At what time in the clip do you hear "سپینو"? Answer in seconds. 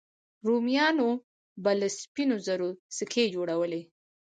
1.99-2.35